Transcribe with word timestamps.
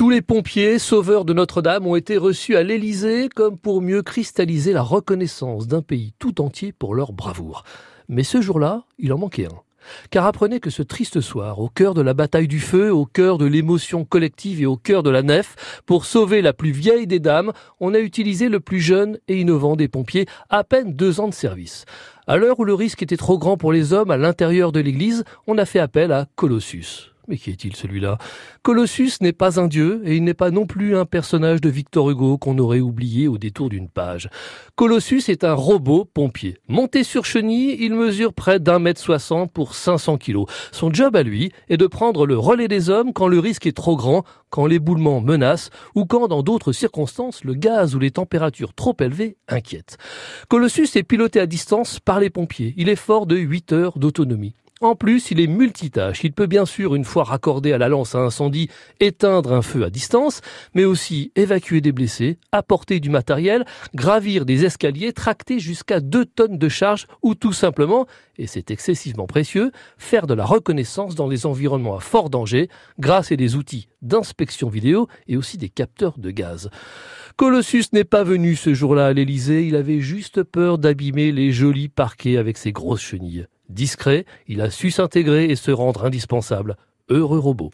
Tous 0.00 0.08
les 0.08 0.22
pompiers, 0.22 0.78
sauveurs 0.78 1.26
de 1.26 1.34
Notre-Dame, 1.34 1.86
ont 1.86 1.94
été 1.94 2.16
reçus 2.16 2.56
à 2.56 2.62
l'Élysée 2.62 3.28
comme 3.28 3.58
pour 3.58 3.82
mieux 3.82 4.00
cristalliser 4.00 4.72
la 4.72 4.80
reconnaissance 4.80 5.66
d'un 5.66 5.82
pays 5.82 6.14
tout 6.18 6.40
entier 6.40 6.72
pour 6.72 6.94
leur 6.94 7.12
bravoure. 7.12 7.64
Mais 8.08 8.22
ce 8.22 8.40
jour-là, 8.40 8.84
il 8.98 9.12
en 9.12 9.18
manquait 9.18 9.44
un. 9.44 9.60
Car 10.08 10.24
apprenez 10.24 10.58
que 10.58 10.70
ce 10.70 10.82
triste 10.82 11.20
soir, 11.20 11.58
au 11.58 11.68
cœur 11.68 11.92
de 11.92 12.00
la 12.00 12.14
bataille 12.14 12.48
du 12.48 12.60
feu, 12.60 12.90
au 12.90 13.04
cœur 13.04 13.36
de 13.36 13.44
l'émotion 13.44 14.06
collective 14.06 14.62
et 14.62 14.66
au 14.66 14.78
cœur 14.78 15.02
de 15.02 15.10
la 15.10 15.20
nef, 15.20 15.82
pour 15.84 16.06
sauver 16.06 16.40
la 16.40 16.54
plus 16.54 16.70
vieille 16.70 17.06
des 17.06 17.20
dames, 17.20 17.52
on 17.78 17.92
a 17.92 17.98
utilisé 17.98 18.48
le 18.48 18.60
plus 18.60 18.80
jeune 18.80 19.18
et 19.28 19.38
innovant 19.38 19.76
des 19.76 19.88
pompiers, 19.88 20.24
à 20.48 20.64
peine 20.64 20.94
deux 20.94 21.20
ans 21.20 21.28
de 21.28 21.34
service. 21.34 21.84
À 22.26 22.38
l'heure 22.38 22.58
où 22.58 22.64
le 22.64 22.72
risque 22.72 23.02
était 23.02 23.18
trop 23.18 23.38
grand 23.38 23.58
pour 23.58 23.70
les 23.70 23.92
hommes 23.92 24.10
à 24.10 24.16
l'intérieur 24.16 24.72
de 24.72 24.80
l'église, 24.80 25.24
on 25.46 25.58
a 25.58 25.66
fait 25.66 25.78
appel 25.78 26.10
à 26.10 26.26
Colossus. 26.36 27.09
Mais 27.30 27.36
qui 27.36 27.50
est-il 27.50 27.76
celui-là? 27.76 28.18
Colossus 28.62 29.12
n'est 29.20 29.32
pas 29.32 29.60
un 29.60 29.68
dieu 29.68 30.02
et 30.04 30.16
il 30.16 30.24
n'est 30.24 30.34
pas 30.34 30.50
non 30.50 30.66
plus 30.66 30.96
un 30.96 31.04
personnage 31.04 31.60
de 31.60 31.68
Victor 31.68 32.10
Hugo 32.10 32.38
qu'on 32.38 32.58
aurait 32.58 32.80
oublié 32.80 33.28
au 33.28 33.38
détour 33.38 33.68
d'une 33.68 33.88
page. 33.88 34.28
Colossus 34.74 35.22
est 35.28 35.44
un 35.44 35.52
robot 35.52 36.04
pompier. 36.04 36.58
Monté 36.66 37.04
sur 37.04 37.24
chenille, 37.24 37.76
il 37.78 37.94
mesure 37.94 38.34
près 38.34 38.58
d'un 38.58 38.80
mètre 38.80 39.00
soixante 39.00 39.52
pour 39.52 39.76
500 39.76 40.18
kilos. 40.18 40.46
Son 40.72 40.92
job 40.92 41.14
à 41.14 41.22
lui 41.22 41.52
est 41.68 41.76
de 41.76 41.86
prendre 41.86 42.26
le 42.26 42.36
relais 42.36 42.66
des 42.66 42.90
hommes 42.90 43.12
quand 43.12 43.28
le 43.28 43.38
risque 43.38 43.66
est 43.66 43.76
trop 43.76 43.96
grand, 43.96 44.24
quand 44.48 44.66
l'éboulement 44.66 45.20
menace 45.20 45.70
ou 45.94 46.06
quand 46.06 46.26
dans 46.26 46.42
d'autres 46.42 46.72
circonstances 46.72 47.44
le 47.44 47.54
gaz 47.54 47.94
ou 47.94 48.00
les 48.00 48.10
températures 48.10 48.74
trop 48.74 48.96
élevées 48.98 49.36
inquiètent. 49.46 49.98
Colossus 50.48 50.88
est 50.96 51.04
piloté 51.04 51.38
à 51.38 51.46
distance 51.46 52.00
par 52.00 52.18
les 52.18 52.28
pompiers. 52.28 52.74
Il 52.76 52.88
est 52.88 52.96
fort 52.96 53.26
de 53.26 53.36
8 53.36 53.72
heures 53.72 53.98
d'autonomie. 54.00 54.56
En 54.82 54.94
plus, 54.94 55.30
il 55.30 55.40
est 55.40 55.46
multitâche. 55.46 56.24
Il 56.24 56.32
peut 56.32 56.46
bien 56.46 56.64
sûr, 56.64 56.94
une 56.94 57.04
fois 57.04 57.24
raccordé 57.24 57.72
à 57.72 57.76
la 57.76 57.90
lance 57.90 58.14
à 58.14 58.20
incendie, 58.20 58.70
éteindre 58.98 59.52
un 59.52 59.60
feu 59.60 59.84
à 59.84 59.90
distance, 59.90 60.40
mais 60.72 60.86
aussi 60.86 61.32
évacuer 61.36 61.82
des 61.82 61.92
blessés, 61.92 62.38
apporter 62.50 62.98
du 62.98 63.10
matériel, 63.10 63.66
gravir 63.94 64.46
des 64.46 64.64
escaliers, 64.64 65.12
tracter 65.12 65.58
jusqu'à 65.58 66.00
2 66.00 66.24
tonnes 66.24 66.56
de 66.56 66.68
charge 66.70 67.08
ou 67.20 67.34
tout 67.34 67.52
simplement, 67.52 68.06
et 68.38 68.46
c'est 68.46 68.70
excessivement 68.70 69.26
précieux, 69.26 69.70
faire 69.98 70.26
de 70.26 70.32
la 70.32 70.46
reconnaissance 70.46 71.14
dans 71.14 71.28
les 71.28 71.44
environnements 71.44 71.96
à 71.96 72.00
fort 72.00 72.30
danger 72.30 72.70
grâce 72.98 73.32
à 73.32 73.36
des 73.36 73.56
outils 73.56 73.88
d'inspection 74.00 74.70
vidéo 74.70 75.08
et 75.28 75.36
aussi 75.36 75.58
des 75.58 75.68
capteurs 75.68 76.18
de 76.18 76.30
gaz. 76.30 76.70
Colossus 77.36 77.84
n'est 77.92 78.04
pas 78.04 78.24
venu 78.24 78.56
ce 78.56 78.72
jour-là 78.72 79.08
à 79.08 79.12
l'Elysée, 79.12 79.66
il 79.66 79.76
avait 79.76 80.00
juste 80.00 80.42
peur 80.42 80.78
d'abîmer 80.78 81.32
les 81.32 81.52
jolis 81.52 81.90
parquets 81.90 82.38
avec 82.38 82.56
ses 82.56 82.72
grosses 82.72 83.02
chenilles. 83.02 83.46
Discret, 83.70 84.24
il 84.48 84.62
a 84.62 84.70
su 84.70 84.90
s'intégrer 84.90 85.44
et 85.44 85.54
se 85.54 85.70
rendre 85.70 86.04
indispensable. 86.04 86.76
Heureux 87.08 87.38
robot. 87.38 87.68